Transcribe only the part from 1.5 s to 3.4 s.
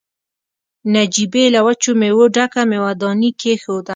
له وچو مېوو ډکه مېوه داني